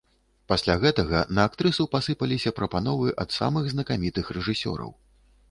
[0.51, 4.91] Пасля гэтага на актрысу пасыпаліся прапановы ад самых знакамітых рэжысёраў.